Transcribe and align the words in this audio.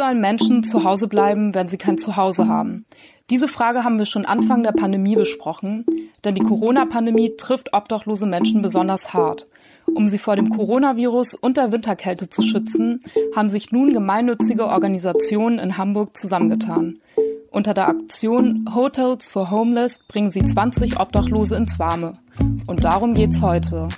sollen 0.00 0.20
Menschen 0.20 0.64
zu 0.64 0.82
Hause 0.82 1.08
bleiben, 1.08 1.54
wenn 1.54 1.68
sie 1.68 1.76
kein 1.76 1.98
Zuhause 1.98 2.48
haben? 2.48 2.86
Diese 3.28 3.48
Frage 3.48 3.84
haben 3.84 3.98
wir 3.98 4.06
schon 4.06 4.24
Anfang 4.24 4.62
der 4.62 4.72
Pandemie 4.72 5.14
besprochen, 5.14 5.84
denn 6.24 6.34
die 6.34 6.42
Corona-Pandemie 6.42 7.36
trifft 7.36 7.74
obdachlose 7.74 8.26
Menschen 8.26 8.62
besonders 8.62 9.12
hart. 9.12 9.46
Um 9.94 10.08
sie 10.08 10.16
vor 10.16 10.36
dem 10.36 10.48
Coronavirus 10.48 11.34
und 11.34 11.58
der 11.58 11.70
Winterkälte 11.70 12.30
zu 12.30 12.40
schützen, 12.40 13.02
haben 13.36 13.50
sich 13.50 13.72
nun 13.72 13.92
gemeinnützige 13.92 14.68
Organisationen 14.68 15.58
in 15.58 15.76
Hamburg 15.76 16.16
zusammengetan. 16.16 16.98
Unter 17.50 17.74
der 17.74 17.88
Aktion 17.88 18.70
Hotels 18.74 19.28
for 19.28 19.50
Homeless 19.50 19.98
bringen 20.08 20.30
sie 20.30 20.44
20 20.44 20.98
Obdachlose 20.98 21.56
ins 21.56 21.78
Warme. 21.78 22.14
Und 22.68 22.84
darum 22.84 23.12
geht's 23.12 23.42
heute. 23.42 23.88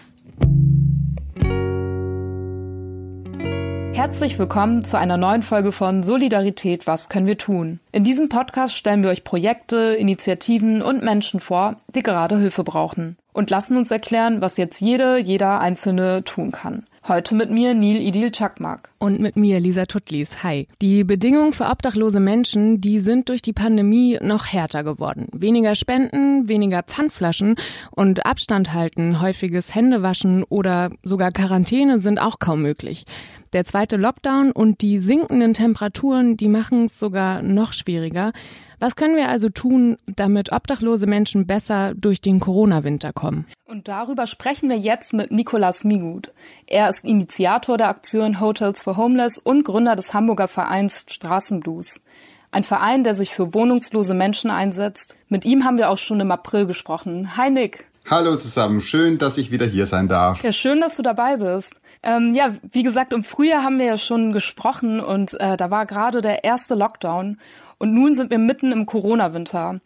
Herzlich 3.94 4.38
willkommen 4.38 4.84
zu 4.84 4.98
einer 4.98 5.18
neuen 5.18 5.42
Folge 5.42 5.70
von 5.70 6.02
Solidarität, 6.02 6.86
was 6.86 7.10
können 7.10 7.26
wir 7.26 7.36
tun? 7.36 7.78
In 7.92 8.04
diesem 8.04 8.30
Podcast 8.30 8.74
stellen 8.74 9.02
wir 9.02 9.10
euch 9.10 9.22
Projekte, 9.22 9.94
Initiativen 9.98 10.80
und 10.80 11.04
Menschen 11.04 11.40
vor, 11.40 11.76
die 11.94 12.02
gerade 12.02 12.38
Hilfe 12.38 12.64
brauchen 12.64 13.18
und 13.34 13.50
lassen 13.50 13.76
uns 13.76 13.90
erklären, 13.90 14.40
was 14.40 14.56
jetzt 14.56 14.80
jede, 14.80 15.18
jeder 15.18 15.60
Einzelne 15.60 16.24
tun 16.24 16.52
kann. 16.52 16.86
Heute 17.08 17.34
mit 17.34 17.50
mir 17.50 17.74
Neil 17.74 17.96
Idil 17.96 18.30
Chakmak. 18.30 18.92
Und 18.98 19.18
mit 19.18 19.34
mir 19.34 19.58
Lisa 19.58 19.86
Tutlis. 19.86 20.44
Hi. 20.44 20.68
Die 20.80 21.02
Bedingungen 21.02 21.52
für 21.52 21.64
obdachlose 21.64 22.20
Menschen, 22.20 22.80
die 22.80 23.00
sind 23.00 23.28
durch 23.28 23.42
die 23.42 23.52
Pandemie 23.52 24.18
noch 24.22 24.46
härter 24.46 24.84
geworden. 24.84 25.26
Weniger 25.32 25.74
Spenden, 25.74 26.46
weniger 26.46 26.84
Pfandflaschen 26.84 27.56
und 27.90 28.24
Abstand 28.24 28.72
halten, 28.72 29.20
häufiges 29.20 29.74
Händewaschen 29.74 30.44
oder 30.44 30.90
sogar 31.02 31.32
Quarantäne 31.32 31.98
sind 31.98 32.20
auch 32.20 32.38
kaum 32.38 32.62
möglich. 32.62 33.04
Der 33.52 33.64
zweite 33.64 33.98
Lockdown 33.98 34.50
und 34.50 34.80
die 34.80 34.98
sinkenden 34.98 35.52
Temperaturen, 35.52 36.38
die 36.38 36.48
machen 36.48 36.86
es 36.86 36.98
sogar 36.98 37.42
noch 37.42 37.74
schwieriger. 37.74 38.32
Was 38.80 38.96
können 38.96 39.14
wir 39.14 39.28
also 39.28 39.50
tun, 39.50 39.98
damit 40.06 40.52
obdachlose 40.52 41.06
Menschen 41.06 41.46
besser 41.46 41.92
durch 41.94 42.22
den 42.22 42.40
Corona-Winter 42.40 43.12
kommen? 43.12 43.46
Und 43.66 43.88
darüber 43.88 44.26
sprechen 44.26 44.70
wir 44.70 44.78
jetzt 44.78 45.12
mit 45.12 45.30
Nicolas 45.30 45.84
Migut. 45.84 46.32
Er 46.66 46.88
ist 46.88 47.04
Initiator 47.04 47.76
der 47.76 47.88
Aktion 47.88 48.40
Hotels 48.40 48.80
for 48.80 48.96
Homeless 48.96 49.36
und 49.36 49.64
Gründer 49.64 49.96
des 49.96 50.14
Hamburger 50.14 50.48
Vereins 50.48 51.04
Straßenblues. 51.10 52.00
Ein 52.52 52.64
Verein, 52.64 53.04
der 53.04 53.14
sich 53.16 53.34
für 53.34 53.52
wohnungslose 53.52 54.14
Menschen 54.14 54.50
einsetzt. 54.50 55.16
Mit 55.28 55.44
ihm 55.44 55.64
haben 55.64 55.76
wir 55.76 55.90
auch 55.90 55.98
schon 55.98 56.20
im 56.20 56.30
April 56.30 56.66
gesprochen. 56.66 57.36
Hi 57.36 57.50
Nick. 57.50 57.86
Hallo 58.10 58.34
zusammen, 58.36 58.80
schön, 58.80 59.18
dass 59.18 59.38
ich 59.38 59.50
wieder 59.50 59.66
hier 59.66 59.86
sein 59.86 60.08
darf. 60.08 60.42
Ja, 60.42 60.52
schön, 60.52 60.80
dass 60.80 60.96
du 60.96 61.02
dabei 61.02 61.36
bist. 61.36 61.81
Ähm, 62.02 62.34
ja, 62.34 62.48
wie 62.70 62.82
gesagt, 62.82 63.12
im 63.12 63.22
Frühjahr 63.22 63.62
haben 63.62 63.78
wir 63.78 63.86
ja 63.86 63.96
schon 63.96 64.32
gesprochen 64.32 65.00
und 65.00 65.38
äh, 65.40 65.56
da 65.56 65.70
war 65.70 65.86
gerade 65.86 66.20
der 66.20 66.44
erste 66.44 66.74
Lockdown 66.74 67.38
und 67.78 67.94
nun 67.94 68.14
sind 68.16 68.30
wir 68.30 68.38
mitten 68.38 68.72
im 68.72 68.86
Corona-Winter. 68.86 69.80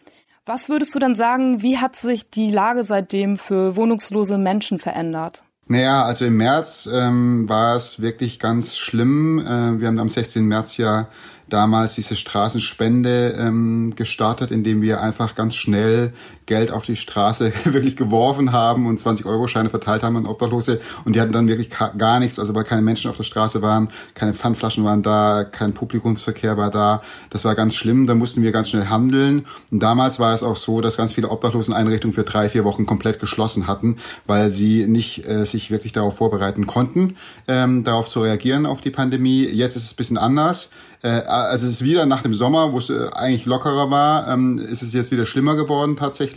Was 0.47 0.69
würdest 0.69 0.95
du 0.95 0.98
dann 0.98 1.17
sagen, 1.17 1.61
wie 1.61 1.78
hat 1.78 1.97
sich 1.97 2.31
die 2.31 2.50
Lage 2.50 2.84
seitdem 2.84 3.36
für 3.36 3.77
wohnungslose 3.77 4.39
Menschen 4.39 4.78
verändert? 4.78 5.42
Naja, 5.67 6.05
also 6.05 6.25
im 6.25 6.36
März 6.36 6.89
ähm, 6.92 7.48
war 7.48 7.75
es 7.75 8.00
wirklich 8.00 8.39
ganz 8.39 8.78
schlimm. 8.78 9.41
Äh, 9.41 9.80
wir 9.80 9.89
haben 9.89 9.98
am 9.98 10.08
16. 10.08 10.47
März 10.47 10.77
ja 10.77 11.08
damals 11.48 11.95
diese 11.97 12.17
Straßenspende 12.17 13.36
ähm, 13.39 13.95
gestartet, 13.97 14.51
indem 14.51 14.83
wir 14.83 15.01
einfach 15.01 15.34
ganz 15.34 15.56
schnell 15.56 16.12
Geld 16.47 16.70
auf 16.70 16.86
die 16.86 16.97
Straße 16.97 17.52
wirklich 17.64 17.97
geworfen 17.97 18.52
haben 18.52 18.86
und 18.86 19.00
20-Euro-Scheine 19.00 19.69
verteilt 19.69 20.02
haben 20.02 20.16
an 20.16 20.27
Obdachlose. 20.27 20.80
Und 21.05 21.14
die 21.16 21.20
hatten 21.20 21.33
dann 21.33 21.48
wirklich 21.48 21.70
gar 21.70 22.20
nichts, 22.20 22.39
also 22.39 22.55
weil 22.55 22.64
keine 22.64 22.83
Menschen 22.83 23.11
auf 23.11 23.16
der 23.16 23.25
Straße 23.25 23.62
waren, 23.62 23.89
keine 24.14 24.33
Pfandflaschen 24.33 24.84
waren 24.84 25.02
da, 25.02 25.44
kein 25.44 25.74
Publikumsverkehr 25.74 26.56
war 26.56 26.70
da. 26.70 27.02
Das 27.30 27.44
war 27.44 27.55
ganz 27.55 27.74
schlimm, 27.74 28.06
da 28.06 28.14
mussten 28.14 28.42
wir 28.42 28.52
ganz 28.52 28.70
schnell 28.70 28.86
handeln. 28.86 29.44
Und 29.70 29.83
damals 29.83 30.18
war 30.20 30.33
es 30.33 30.42
auch 30.42 30.56
so, 30.56 30.80
dass 30.80 30.96
ganz 30.96 31.12
viele 31.12 31.30
Obdachloseneinrichtungen 31.30 32.14
für 32.14 32.24
drei, 32.24 32.48
vier 32.48 32.64
Wochen 32.64 32.86
komplett 32.86 33.20
geschlossen 33.20 33.67
hatten, 33.67 33.98
weil 34.27 34.48
sie 34.48 34.86
nicht 34.86 35.27
äh, 35.27 35.45
sich 35.45 35.70
wirklich 35.70 35.92
darauf 35.92 36.17
vorbereiten 36.17 36.67
konnten, 36.67 37.17
ähm, 37.48 37.85
darauf 37.85 38.08
zu 38.08 38.20
reagieren 38.20 38.67
auf 38.67 38.80
die 38.80 38.90
Pandemie. 38.90 39.45
Jetzt 39.45 39.77
ist 39.77 39.85
es 39.85 39.92
ein 39.92 39.96
bisschen 39.96 40.18
anders. 40.18 40.70
Äh, 41.02 41.23
also 41.27 41.67
es 41.67 41.74
ist 41.74 41.85
wieder 41.85 42.06
nach 42.06 42.23
dem 42.23 42.35
Sommer, 42.35 42.73
wo 42.73 42.79
es 42.79 42.90
äh, 42.90 43.08
eigentlich 43.12 43.46
lockerer 43.46 43.90
war, 43.90 44.29
ähm, 44.29 44.58
ist 44.58 44.83
es 44.83 44.92
jetzt 44.92 45.11
wieder 45.11 45.27
schlimmer 45.27 45.56
geworden 45.56 45.96
tatsächlich. 45.96 46.36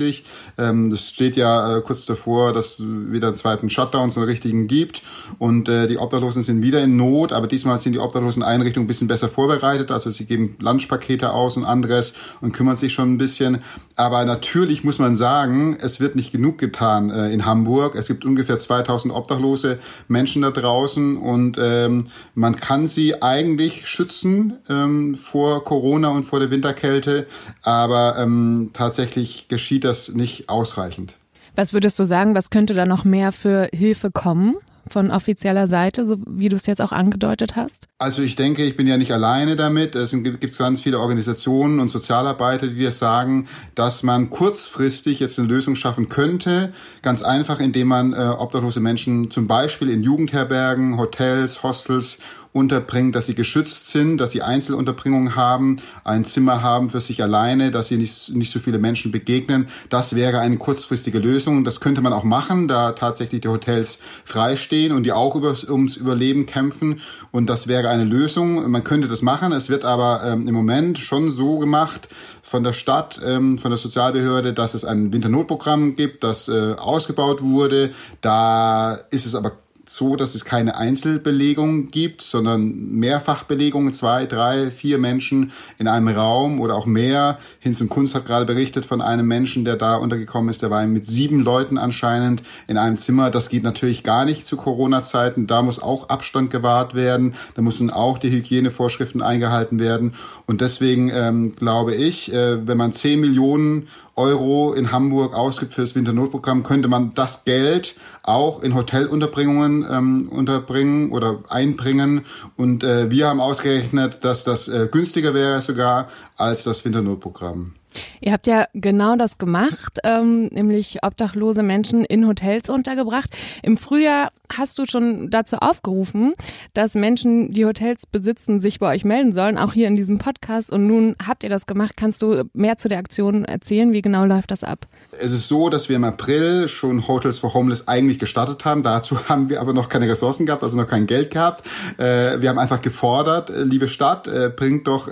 Ähm, 0.57 0.89
das 0.89 1.09
steht 1.09 1.35
ja 1.35 1.77
äh, 1.77 1.81
kurz 1.81 2.05
davor, 2.05 2.53
dass 2.53 2.81
wieder 2.81 3.27
einen 3.27 3.35
zweiten 3.35 3.69
Shutdown, 3.69 4.11
so 4.11 4.19
einen 4.19 4.29
richtigen 4.29 4.67
gibt. 4.67 5.01
Und 5.37 5.67
die 5.67 5.97
Obdachlosen 5.97 6.43
sind 6.43 6.61
wieder 6.61 6.83
in 6.83 6.95
Not, 6.95 7.31
aber 7.33 7.47
diesmal 7.47 7.77
sind 7.77 7.93
die 7.93 7.99
Obdachlosen-Einrichtungen 7.99 8.85
ein 8.85 8.87
bisschen 8.87 9.07
besser 9.07 9.29
vorbereitet. 9.29 9.91
Also 9.91 10.09
sie 10.09 10.25
geben 10.25 10.55
Lunchpakete 10.59 11.33
aus 11.33 11.57
und 11.57 11.65
anderes 11.65 12.13
und 12.41 12.51
kümmern 12.51 12.77
sich 12.77 12.93
schon 12.93 13.13
ein 13.13 13.17
bisschen. 13.17 13.59
Aber 13.95 14.25
natürlich 14.25 14.83
muss 14.83 14.99
man 14.99 15.15
sagen, 15.15 15.77
es 15.79 15.99
wird 15.99 16.15
nicht 16.15 16.31
genug 16.31 16.57
getan 16.57 17.09
in 17.09 17.45
Hamburg. 17.45 17.95
Es 17.95 18.07
gibt 18.07 18.25
ungefähr 18.25 18.57
2000 18.57 19.13
obdachlose 19.13 19.79
Menschen 20.07 20.41
da 20.41 20.51
draußen 20.51 21.17
und 21.17 21.57
ähm, 21.59 22.07
man 22.33 22.55
kann 22.55 22.87
sie 22.87 23.21
eigentlich 23.21 23.87
schützen 23.87 24.57
ähm, 24.69 25.15
vor 25.15 25.63
Corona 25.63 26.09
und 26.09 26.23
vor 26.23 26.39
der 26.39 26.51
Winterkälte, 26.51 27.27
aber 27.63 28.17
ähm, 28.17 28.71
tatsächlich 28.73 29.47
geschieht 29.47 29.83
das 29.83 29.88
nicht 30.09 30.49
ausreichend. 30.49 31.15
Was 31.55 31.73
würdest 31.73 31.99
du 31.99 32.03
sagen, 32.03 32.35
was 32.35 32.51
könnte 32.51 32.73
da 32.73 32.85
noch 32.85 33.03
mehr 33.03 33.31
für 33.31 33.69
Hilfe 33.73 34.11
kommen? 34.11 34.55
von 34.91 35.11
offizieller 35.11 35.67
Seite, 35.67 36.05
so 36.05 36.17
wie 36.27 36.49
du 36.49 36.55
es 36.55 36.65
jetzt 36.65 36.81
auch 36.81 36.91
angedeutet 36.91 37.55
hast? 37.55 37.87
Also 37.99 38.21
ich 38.21 38.35
denke, 38.35 38.63
ich 38.63 38.75
bin 38.75 38.87
ja 38.87 38.97
nicht 38.97 39.11
alleine 39.11 39.55
damit. 39.55 39.95
Es 39.95 40.11
gibt 40.11 40.57
ganz 40.57 40.81
viele 40.81 40.99
Organisationen 40.99 41.79
und 41.79 41.89
Sozialarbeiter, 41.89 42.67
die 42.67 42.75
dir 42.75 42.91
sagen, 42.91 43.47
dass 43.75 44.03
man 44.03 44.29
kurzfristig 44.29 45.19
jetzt 45.19 45.39
eine 45.39 45.47
Lösung 45.47 45.75
schaffen 45.75 46.09
könnte. 46.09 46.71
Ganz 47.01 47.21
einfach, 47.21 47.59
indem 47.59 47.87
man 47.87 48.13
äh, 48.13 48.17
obdachlose 48.17 48.79
Menschen 48.79 49.31
zum 49.31 49.47
Beispiel 49.47 49.89
in 49.89 50.03
Jugendherbergen, 50.03 50.97
Hotels, 50.97 51.63
Hostels 51.63 52.19
unterbringt, 52.51 53.15
dass 53.15 53.27
sie 53.27 53.35
geschützt 53.35 53.91
sind, 53.91 54.17
dass 54.17 54.31
sie 54.31 54.41
Einzelunterbringung 54.41 55.35
haben, 55.35 55.77
ein 56.03 56.25
Zimmer 56.25 56.63
haben 56.63 56.89
für 56.89 56.99
sich 56.99 57.21
alleine, 57.21 57.69
dass 57.69 57.89
sie 57.89 57.97
nicht, 57.97 58.33
nicht 58.35 58.51
so 58.51 58.59
viele 58.59 58.79
Menschen 58.79 59.11
begegnen. 59.11 59.67
Das 59.89 60.15
wäre 60.15 60.39
eine 60.39 60.57
kurzfristige 60.57 61.19
Lösung. 61.19 61.63
Das 61.63 61.79
könnte 61.79 62.01
man 62.01 62.11
auch 62.11 62.23
machen, 62.23 62.67
da 62.67 62.93
tatsächlich 62.93 63.41
die 63.41 63.47
Hotels 63.47 63.99
freistehen 64.25 64.93
und 64.93 65.03
die 65.03 65.11
auch 65.11 65.35
über, 65.35 65.55
ums 65.69 65.95
Überleben 65.95 66.47
kämpfen. 66.47 66.99
Und 67.31 67.49
das 67.49 67.67
wäre 67.67 67.89
eine 67.89 68.03
Lösung. 68.03 68.69
Man 68.69 68.83
könnte 68.83 69.07
das 69.07 69.21
machen. 69.21 69.51
Es 69.51 69.69
wird 69.69 69.85
aber 69.85 70.23
ähm, 70.25 70.47
im 70.47 70.55
Moment 70.55 70.97
schon 70.97 71.29
so 71.29 71.59
gemacht, 71.59 72.09
von 72.41 72.63
der 72.63 72.73
Stadt, 72.73 73.21
ähm, 73.23 73.59
von 73.59 73.69
der 73.69 73.77
Sozialbehörde, 73.77 74.53
dass 74.53 74.73
es 74.73 74.83
ein 74.83 75.13
Winternotprogramm 75.13 75.95
gibt, 75.95 76.23
das 76.23 76.49
äh, 76.49 76.73
ausgebaut 76.77 77.43
wurde. 77.43 77.91
Da 78.21 78.95
ist 79.11 79.27
es 79.27 79.35
aber 79.35 79.51
so, 79.91 80.15
dass 80.15 80.35
es 80.35 80.45
keine 80.45 80.75
Einzelbelegung 80.75 81.89
gibt, 81.89 82.21
sondern 82.21 82.91
Mehrfachbelegungen, 82.91 83.91
zwei, 83.91 84.27
drei, 84.27 84.69
vier 84.69 84.99
Menschen 84.99 85.51
in 85.79 85.87
einem 85.87 86.09
Raum 86.09 86.61
oder 86.61 86.75
auch 86.75 86.85
mehr. 86.85 87.39
Hinz 87.59 87.81
und 87.81 87.89
Kunst 87.89 88.13
hat 88.13 88.27
gerade 88.27 88.45
berichtet 88.45 88.85
von 88.85 89.01
einem 89.01 89.27
Menschen, 89.27 89.65
der 89.65 89.77
da 89.77 89.95
untergekommen 89.95 90.51
ist, 90.51 90.61
der 90.61 90.69
war 90.69 90.85
mit 90.85 91.07
sieben 91.07 91.43
Leuten 91.43 91.79
anscheinend 91.79 92.43
in 92.67 92.77
einem 92.77 92.97
Zimmer. 92.97 93.31
Das 93.31 93.49
geht 93.49 93.63
natürlich 93.63 94.03
gar 94.03 94.25
nicht 94.25 94.45
zu 94.45 94.57
Corona-Zeiten. 94.57 95.47
Da 95.47 95.63
muss 95.63 95.81
auch 95.81 96.09
Abstand 96.09 96.51
gewahrt 96.51 96.93
werden. 96.93 97.33
Da 97.55 97.63
müssen 97.63 97.89
auch 97.89 98.19
die 98.19 98.29
Hygienevorschriften 98.29 99.23
eingehalten 99.23 99.79
werden. 99.79 100.13
Und 100.45 100.61
deswegen 100.61 101.09
ähm, 101.11 101.55
glaube 101.55 101.95
ich, 101.95 102.31
äh, 102.31 102.67
wenn 102.67 102.77
man 102.77 102.93
zehn 102.93 103.19
Millionen 103.19 103.87
Euro 104.19 104.73
in 104.73 104.91
Hamburg 104.91 105.33
ausgibt 105.33 105.73
für 105.73 105.81
das 105.81 105.95
Winternotprogramm, 105.95 106.63
könnte 106.63 106.89
man 106.89 107.13
das 107.15 107.45
Geld 107.45 107.95
auch 108.21 108.61
in 108.61 108.75
Hotelunterbringungen 108.75 109.87
ähm, 109.89 110.29
unterbringen 110.29 111.11
oder 111.11 111.39
einbringen. 111.47 112.25
Und 112.57 112.83
äh, 112.83 113.09
wir 113.09 113.27
haben 113.27 113.39
ausgerechnet, 113.39 114.25
dass 114.25 114.43
das 114.43 114.67
äh, 114.67 114.89
günstiger 114.91 115.33
wäre 115.33 115.61
sogar 115.61 116.09
als 116.35 116.65
das 116.65 116.83
Winternotprogramm. 116.83 117.78
Ihr 118.21 118.31
habt 118.33 118.47
ja 118.47 118.67
genau 118.73 119.15
das 119.15 119.37
gemacht, 119.37 119.99
ähm, 120.03 120.47
nämlich 120.47 121.03
obdachlose 121.03 121.63
Menschen 121.63 122.05
in 122.05 122.27
Hotels 122.27 122.69
untergebracht. 122.69 123.35
Im 123.63 123.77
Frühjahr 123.77 124.31
hast 124.51 124.77
du 124.77 124.85
schon 124.85 125.29
dazu 125.29 125.57
aufgerufen, 125.57 126.33
dass 126.73 126.95
Menschen, 126.95 127.51
die 127.51 127.65
Hotels 127.65 128.05
besitzen, 128.05 128.59
sich 128.59 128.79
bei 128.79 128.93
euch 128.93 129.05
melden 129.05 129.31
sollen, 129.31 129.57
auch 129.57 129.73
hier 129.73 129.87
in 129.87 129.95
diesem 129.95 130.17
Podcast. 130.17 130.71
Und 130.71 130.87
nun 130.87 131.15
habt 131.25 131.43
ihr 131.43 131.49
das 131.49 131.65
gemacht. 131.65 131.97
Kannst 131.97 132.21
du 132.21 132.43
mehr 132.53 132.77
zu 132.77 132.87
der 132.87 132.99
Aktion 132.99 133.45
erzählen? 133.45 133.93
Wie 133.93 134.01
genau 134.01 134.25
läuft 134.25 134.51
das 134.51 134.63
ab? 134.63 134.87
Es 135.19 135.33
ist 135.33 135.47
so, 135.47 135.69
dass 135.69 135.89
wir 135.89 135.95
im 135.95 136.03
April 136.03 136.67
schon 136.67 137.07
Hotels 137.07 137.39
for 137.39 137.53
Homeless 137.53 137.87
eigentlich 137.87 138.19
gestartet 138.19 138.65
haben. 138.65 138.83
Dazu 138.83 139.17
haben 139.29 139.49
wir 139.49 139.61
aber 139.61 139.73
noch 139.73 139.89
keine 139.89 140.07
Ressourcen 140.07 140.45
gehabt, 140.45 140.63
also 140.63 140.77
noch 140.77 140.87
kein 140.87 141.07
Geld 141.07 141.31
gehabt. 141.31 141.65
Äh, 141.97 142.41
wir 142.41 142.49
haben 142.49 142.59
einfach 142.59 142.81
gefordert, 142.81 143.49
äh, 143.49 143.63
liebe 143.63 143.87
Stadt, 143.87 144.27
äh, 144.27 144.51
bringt 144.55 144.87
doch 144.87 145.09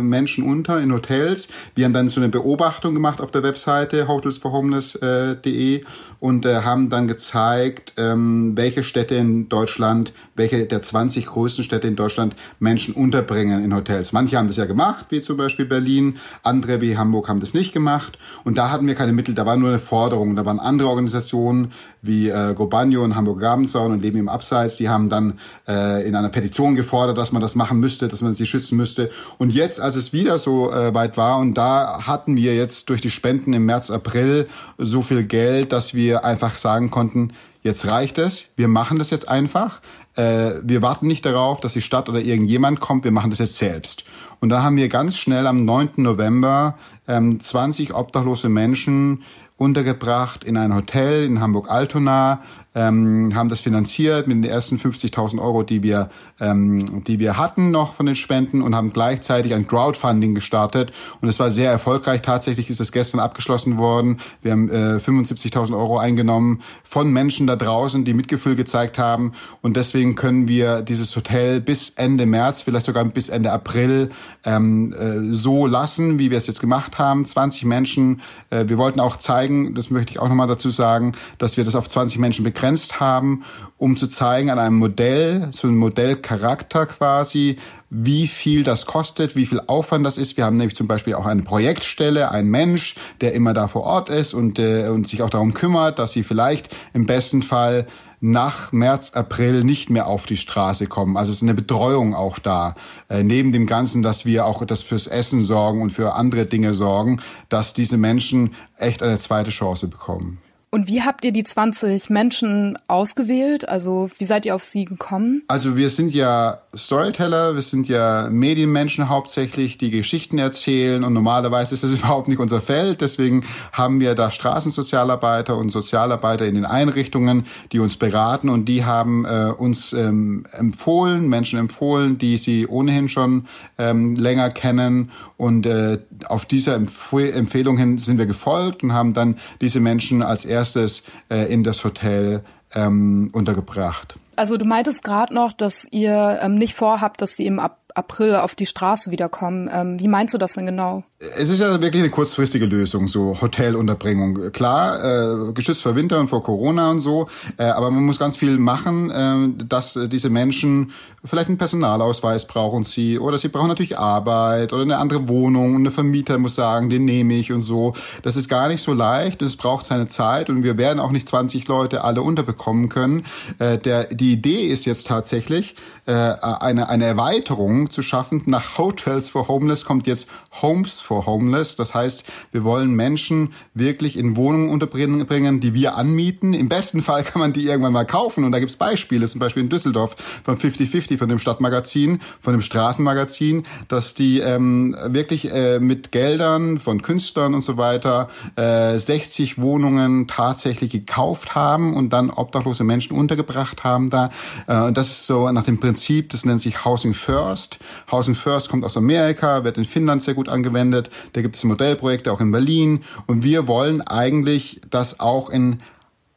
Menschen 0.00 0.44
unter 0.44 0.80
in 0.80 0.92
Hotels. 0.92 1.48
Wir 1.74 1.84
haben 1.84 1.92
dann 1.92 2.08
so 2.08 2.20
eine 2.20 2.28
Beobachtung 2.28 2.94
gemacht 2.94 3.20
auf 3.20 3.30
der 3.30 3.42
Webseite 3.42 4.08
hotelsforhomeless.de 4.08 5.84
und 6.20 6.46
haben 6.46 6.90
dann 6.90 7.06
gezeigt, 7.06 7.94
ähm, 7.96 8.52
welche 8.56 8.82
Städte 8.82 9.14
in 9.14 9.48
Deutschland, 9.48 10.12
welche 10.34 10.66
der 10.66 10.82
20 10.82 11.26
größten 11.26 11.64
Städte 11.64 11.86
in 11.86 11.96
Deutschland 11.96 12.34
Menschen 12.58 12.94
unterbringen 12.94 13.64
in 13.64 13.74
Hotels. 13.74 14.12
Manche 14.12 14.36
haben 14.36 14.48
das 14.48 14.56
ja 14.56 14.66
gemacht, 14.66 15.06
wie 15.10 15.20
zum 15.20 15.36
Beispiel 15.36 15.66
Berlin, 15.66 16.18
andere 16.42 16.80
wie 16.80 16.96
Hamburg 16.96 17.28
haben 17.28 17.40
das 17.40 17.54
nicht 17.54 17.72
gemacht. 17.72 18.18
Und 18.44 18.58
da 18.58 18.70
hatten 18.70 18.86
wir 18.86 18.94
keine 18.94 19.12
Mittel, 19.12 19.34
war 19.46 19.56
nur 19.56 19.70
eine 19.70 19.78
Forderung. 19.78 20.36
Da 20.36 20.44
waren 20.44 20.60
andere 20.60 20.88
Organisationen 20.88 21.72
wie 22.02 22.28
äh, 22.28 22.54
Gobanio 22.54 23.02
und 23.02 23.16
Hamburg 23.16 23.40
Grabenzaun 23.40 23.92
und 23.92 24.02
Leben 24.02 24.18
im 24.18 24.28
Abseits, 24.28 24.76
die 24.76 24.88
haben 24.88 25.08
dann 25.08 25.38
äh, 25.66 26.06
in 26.06 26.14
einer 26.14 26.28
Petition 26.28 26.74
gefordert, 26.74 27.18
dass 27.18 27.32
man 27.32 27.42
das 27.42 27.54
machen 27.54 27.80
müsste, 27.80 28.08
dass 28.08 28.22
man 28.22 28.34
sie 28.34 28.46
schützen 28.46 28.76
müsste. 28.76 29.10
Und 29.38 29.52
jetzt, 29.52 29.80
als 29.80 29.96
es 29.96 30.12
wieder 30.12 30.38
so 30.38 30.72
äh, 30.72 30.94
weit 30.94 31.16
war 31.16 31.38
und 31.38 31.54
da 31.54 32.06
hatten 32.06 32.36
wir 32.36 32.54
jetzt 32.54 32.90
durch 32.90 33.00
die 33.00 33.10
Spenden 33.10 33.52
im 33.52 33.64
März, 33.64 33.90
April 33.90 34.48
so 34.78 35.02
viel 35.02 35.24
Geld, 35.24 35.72
dass 35.72 35.94
wir 35.94 36.24
einfach 36.24 36.58
sagen 36.58 36.90
konnten, 36.90 37.32
jetzt 37.62 37.86
reicht 37.86 38.18
es, 38.18 38.46
wir 38.56 38.68
machen 38.68 38.98
das 38.98 39.10
jetzt 39.10 39.28
einfach. 39.28 39.80
Äh, 40.16 40.60
wir 40.62 40.82
warten 40.82 41.06
nicht 41.06 41.24
darauf, 41.24 41.60
dass 41.60 41.74
die 41.74 41.82
Stadt 41.82 42.08
oder 42.08 42.20
irgendjemand 42.20 42.80
kommt, 42.80 43.04
wir 43.04 43.12
machen 43.12 43.30
das 43.30 43.38
jetzt 43.38 43.58
selbst. 43.58 44.04
Und 44.40 44.48
da 44.48 44.62
haben 44.62 44.76
wir 44.76 44.88
ganz 44.88 45.16
schnell 45.16 45.46
am 45.46 45.64
9. 45.64 45.90
November 45.96 46.76
ähm, 47.06 47.38
20 47.40 47.94
obdachlose 47.94 48.48
Menschen 48.48 49.22
untergebracht 49.58 50.44
in 50.44 50.56
ein 50.56 50.74
Hotel 50.74 51.24
in 51.24 51.40
Hamburg-Altona, 51.40 52.42
ähm, 52.76 53.32
haben 53.34 53.48
das 53.48 53.60
finanziert 53.60 54.26
mit 54.26 54.36
den 54.36 54.44
ersten 54.44 54.76
50.000 54.76 55.40
Euro, 55.40 55.62
die 55.62 55.82
wir, 55.82 56.10
ähm, 56.38 57.02
die 57.04 57.18
wir 57.18 57.38
hatten 57.38 57.70
noch 57.70 57.94
von 57.94 58.04
den 58.04 58.14
Spenden 58.14 58.60
und 58.60 58.76
haben 58.76 58.92
gleichzeitig 58.92 59.54
ein 59.54 59.66
Crowdfunding 59.66 60.34
gestartet 60.34 60.92
und 61.22 61.28
es 61.28 61.40
war 61.40 61.50
sehr 61.50 61.70
erfolgreich. 61.70 62.20
Tatsächlich 62.20 62.68
ist 62.68 62.80
es 62.80 62.92
gestern 62.92 63.18
abgeschlossen 63.18 63.78
worden. 63.78 64.18
Wir 64.42 64.52
haben 64.52 64.68
äh, 64.68 64.98
75.000 64.98 65.76
Euro 65.76 65.98
eingenommen 65.98 66.60
von 66.84 67.10
Menschen 67.10 67.46
da 67.46 67.56
draußen, 67.56 68.04
die 68.04 68.12
Mitgefühl 68.12 68.56
gezeigt 68.56 68.98
haben 68.98 69.32
und 69.62 69.76
deswegen 69.76 70.14
können 70.14 70.46
wir 70.46 70.82
dieses 70.82 71.16
Hotel 71.16 71.62
bis 71.62 71.90
Ende 71.90 72.26
März, 72.26 72.60
vielleicht 72.60 72.84
sogar 72.84 73.06
bis 73.06 73.30
Ende 73.30 73.52
April 73.52 74.10
ähm, 74.44 74.92
äh, 74.92 75.32
so 75.32 75.66
lassen, 75.66 76.18
wie 76.18 76.30
wir 76.30 76.36
es 76.36 76.46
jetzt 76.46 76.60
gemacht 76.60 76.98
haben. 76.98 77.24
20 77.24 77.64
Menschen. 77.64 78.20
Äh, 78.50 78.64
wir 78.68 78.76
wollten 78.76 79.00
auch 79.00 79.16
zeigen, 79.16 79.74
das 79.74 79.90
möchte 79.90 80.10
ich 80.10 80.18
auch 80.18 80.28
nochmal 80.28 80.46
dazu 80.46 80.68
sagen, 80.68 81.12
dass 81.38 81.56
wir 81.56 81.64
das 81.64 81.74
auf 81.74 81.88
20 81.88 82.18
Menschen 82.18 82.44
begrenzen 82.44 82.65
begrenzt 82.66 82.98
haben, 82.98 83.44
um 83.78 83.96
zu 83.96 84.08
zeigen 84.08 84.50
an 84.50 84.58
einem 84.58 84.78
Modell, 84.78 85.48
so 85.52 85.68
einem 85.68 85.78
Modellcharakter 85.78 86.86
quasi, 86.86 87.56
wie 87.90 88.26
viel 88.26 88.64
das 88.64 88.86
kostet, 88.86 89.36
wie 89.36 89.46
viel 89.46 89.60
Aufwand 89.68 90.04
das 90.04 90.18
ist. 90.18 90.36
Wir 90.36 90.44
haben 90.44 90.56
nämlich 90.56 90.74
zum 90.74 90.88
Beispiel 90.88 91.14
auch 91.14 91.26
eine 91.26 91.42
Projektstelle, 91.42 92.32
ein 92.32 92.48
Mensch, 92.48 92.96
der 93.20 93.34
immer 93.34 93.54
da 93.54 93.68
vor 93.68 93.84
Ort 93.84 94.08
ist 94.08 94.34
und, 94.34 94.58
äh, 94.58 94.88
und 94.88 95.06
sich 95.06 95.22
auch 95.22 95.30
darum 95.30 95.54
kümmert, 95.54 96.00
dass 96.00 96.12
sie 96.12 96.24
vielleicht 96.24 96.74
im 96.92 97.06
besten 97.06 97.40
Fall 97.40 97.86
nach 98.20 98.72
März, 98.72 99.12
April 99.12 99.62
nicht 99.62 99.88
mehr 99.88 100.08
auf 100.08 100.26
die 100.26 100.38
Straße 100.38 100.88
kommen. 100.88 101.16
Also 101.16 101.30
es 101.30 101.36
ist 101.36 101.42
eine 101.42 101.54
Betreuung 101.54 102.16
auch 102.16 102.40
da. 102.40 102.74
Äh, 103.08 103.22
neben 103.22 103.52
dem 103.52 103.66
Ganzen, 103.66 104.02
dass 104.02 104.24
wir 104.24 104.46
auch 104.46 104.64
das 104.64 104.82
fürs 104.82 105.06
Essen 105.06 105.44
sorgen 105.44 105.82
und 105.82 105.90
für 105.90 106.14
andere 106.14 106.46
Dinge 106.46 106.74
sorgen, 106.74 107.20
dass 107.48 107.74
diese 107.74 107.96
Menschen 107.96 108.54
echt 108.76 109.04
eine 109.04 109.18
zweite 109.20 109.50
Chance 109.50 109.86
bekommen. 109.86 110.40
Und 110.76 110.88
wie 110.88 111.00
habt 111.00 111.24
ihr 111.24 111.32
die 111.32 111.42
20 111.42 112.10
Menschen 112.10 112.78
ausgewählt? 112.86 113.66
Also 113.66 114.10
wie 114.18 114.24
seid 114.24 114.44
ihr 114.44 114.54
auf 114.54 114.62
sie 114.62 114.84
gekommen? 114.84 115.42
Also 115.48 115.74
wir 115.74 115.88
sind 115.88 116.12
ja 116.12 116.58
Storyteller, 116.76 117.54
wir 117.54 117.62
sind 117.62 117.88
ja 117.88 118.28
Medienmenschen 118.30 119.08
hauptsächlich, 119.08 119.78
die 119.78 119.90
Geschichten 119.90 120.36
erzählen 120.36 121.02
und 121.02 121.14
normalerweise 121.14 121.74
ist 121.74 121.82
das 121.82 121.90
überhaupt 121.92 122.28
nicht 122.28 122.40
unser 122.40 122.60
Feld. 122.60 123.00
Deswegen 123.00 123.42
haben 123.72 124.00
wir 124.00 124.14
da 124.14 124.30
Straßensozialarbeiter 124.30 125.56
und 125.56 125.70
Sozialarbeiter 125.70 126.44
in 126.44 126.56
den 126.56 126.66
Einrichtungen, 126.66 127.46
die 127.72 127.78
uns 127.78 127.96
beraten 127.96 128.50
und 128.50 128.66
die 128.66 128.84
haben 128.84 129.24
äh, 129.24 129.54
uns 129.56 129.94
ähm, 129.94 130.44
empfohlen, 130.52 131.26
Menschen 131.30 131.58
empfohlen, 131.58 132.18
die 132.18 132.36
sie 132.36 132.66
ohnehin 132.66 133.08
schon 133.08 133.46
ähm, 133.78 134.14
länger 134.14 134.50
kennen 134.50 135.10
und 135.38 135.64
äh, 135.64 136.00
auf 136.26 136.44
dieser 136.44 136.74
Empf 136.74 137.14
Empfehlung 137.14 137.78
hin 137.78 137.96
sind 137.96 138.18
wir 138.18 138.26
gefolgt 138.26 138.82
und 138.82 138.92
haben 138.92 139.14
dann 139.14 139.38
diese 139.62 139.80
Menschen 139.80 140.22
als 140.22 140.44
erstes 140.44 140.65
äh, 140.74 141.52
in 141.52 141.62
das 141.62 141.84
Hotel 141.84 142.42
ähm, 142.74 143.30
untergebracht. 143.32 144.16
Also 144.36 144.56
du 144.56 144.64
meintest 144.64 145.02
gerade 145.02 145.34
noch, 145.34 145.52
dass 145.52 145.86
ihr 145.90 146.38
ähm, 146.42 146.56
nicht 146.56 146.74
vorhabt, 146.74 147.22
dass 147.22 147.36
sie 147.36 147.46
im 147.46 147.58
April 147.58 148.36
auf 148.36 148.54
die 148.54 148.66
Straße 148.66 149.10
wiederkommen. 149.10 149.70
Ähm, 149.72 149.98
wie 150.00 150.08
meinst 150.08 150.34
du 150.34 150.38
das 150.38 150.52
denn 150.52 150.66
genau? 150.66 151.04
Es 151.18 151.48
ist 151.48 151.60
ja 151.60 151.80
wirklich 151.80 152.02
eine 152.02 152.10
kurzfristige 152.10 152.66
Lösung, 152.66 153.08
so 153.08 153.40
Hotelunterbringung. 153.40 154.52
Klar, 154.52 155.48
äh, 155.48 155.52
geschützt 155.54 155.80
vor 155.80 155.96
Winter 155.96 156.20
und 156.20 156.28
vor 156.28 156.42
Corona 156.42 156.90
und 156.90 157.00
so, 157.00 157.26
äh, 157.56 157.64
aber 157.64 157.90
man 157.90 158.04
muss 158.04 158.18
ganz 158.18 158.36
viel 158.36 158.58
machen, 158.58 159.10
äh, 159.10 159.64
dass 159.64 159.96
äh, 159.96 160.08
diese 160.10 160.28
Menschen 160.28 160.92
vielleicht 161.24 161.48
einen 161.48 161.56
Personalausweis 161.56 162.46
brauchen 162.46 162.84
sie 162.84 163.18
oder 163.18 163.38
sie 163.38 163.48
brauchen 163.48 163.68
natürlich 163.68 163.98
Arbeit 163.98 164.74
oder 164.74 164.82
eine 164.82 164.98
andere 164.98 165.26
Wohnung 165.26 165.74
und 165.74 165.80
eine 165.80 165.90
Vermieter 165.90 166.36
muss 166.36 166.54
sagen, 166.54 166.90
den 166.90 167.06
nehme 167.06 167.32
ich 167.32 167.50
und 167.50 167.62
so. 167.62 167.94
Das 168.22 168.36
ist 168.36 168.50
gar 168.50 168.68
nicht 168.68 168.82
so 168.82 168.92
leicht 168.92 169.40
und 169.40 169.48
es 169.48 169.56
braucht 169.56 169.86
seine 169.86 170.08
Zeit 170.08 170.50
und 170.50 170.64
wir 170.64 170.76
werden 170.76 171.00
auch 171.00 171.12
nicht 171.12 171.26
20 171.26 171.66
Leute 171.66 172.04
alle 172.04 172.20
unterbekommen 172.20 172.90
können. 172.90 173.24
Äh, 173.58 173.78
der, 173.78 174.04
die 174.04 174.34
Idee 174.34 174.66
ist 174.66 174.84
jetzt 174.84 175.06
tatsächlich, 175.06 175.76
äh, 176.04 176.12
eine, 176.12 176.88
eine 176.88 177.04
Erweiterung 177.04 177.90
zu 177.90 178.02
schaffen. 178.02 178.42
Nach 178.46 178.76
Hotels 178.78 179.30
for 179.30 179.48
Homeless 179.48 179.84
kommt 179.84 180.06
jetzt 180.06 180.28
Homes 180.62 181.00
for 181.06 181.24
Homeless. 181.24 181.76
Das 181.76 181.94
heißt, 181.94 182.24
wir 182.52 182.64
wollen 182.64 182.94
Menschen 182.94 183.52
wirklich 183.74 184.18
in 184.18 184.36
Wohnungen 184.36 184.68
unterbringen, 184.68 185.60
die 185.60 185.72
wir 185.72 185.94
anmieten. 185.94 186.52
Im 186.52 186.68
besten 186.68 187.00
Fall 187.00 187.22
kann 187.22 187.40
man 187.40 187.52
die 187.52 187.66
irgendwann 187.66 187.92
mal 187.92 188.04
kaufen. 188.04 188.44
Und 188.44 188.52
da 188.52 188.58
gibt's 188.58 188.76
Beispiele, 188.76 189.26
zum 189.26 189.38
Beispiel 189.38 189.62
in 189.62 189.68
Düsseldorf 189.68 190.16
von 190.44 190.56
50-50, 190.56 191.16
von 191.16 191.28
dem 191.28 191.38
Stadtmagazin, 191.38 192.20
von 192.40 192.52
dem 192.52 192.62
Straßenmagazin, 192.62 193.62
dass 193.88 194.14
die 194.14 194.40
ähm, 194.40 194.96
wirklich 195.06 195.52
äh, 195.52 195.78
mit 195.78 196.12
Geldern 196.12 196.78
von 196.80 197.02
Künstlern 197.02 197.54
und 197.54 197.62
so 197.62 197.76
weiter 197.76 198.28
äh, 198.56 198.98
60 198.98 199.58
Wohnungen 199.60 200.26
tatsächlich 200.26 200.90
gekauft 200.90 201.54
haben 201.54 201.94
und 201.94 202.12
dann 202.12 202.30
obdachlose 202.30 202.84
Menschen 202.84 203.16
untergebracht 203.16 203.84
haben 203.84 204.10
da. 204.10 204.30
Äh, 204.66 204.92
das 204.92 205.08
ist 205.08 205.26
so 205.26 205.50
nach 205.52 205.64
dem 205.64 205.78
Prinzip, 205.78 206.30
das 206.30 206.44
nennt 206.44 206.60
sich 206.60 206.84
Housing 206.84 207.14
First. 207.14 207.78
Housing 208.10 208.34
First 208.34 208.70
kommt 208.70 208.84
aus 208.84 208.96
Amerika, 208.96 209.62
wird 209.62 209.78
in 209.78 209.84
Finnland 209.84 210.22
sehr 210.22 210.34
gut 210.34 210.48
angewendet 210.48 210.95
gegründet. 210.96 211.10
Da 211.32 211.42
gibt 211.42 211.56
es 211.56 211.64
Modellprojekte 211.64 212.32
auch 212.32 212.40
in 212.40 212.52
Berlin. 212.52 213.00
Und 213.26 213.42
wir 213.42 213.68
wollen 213.68 214.02
eigentlich 214.02 214.80
das 214.90 215.20
auch 215.20 215.50
in 215.50 215.80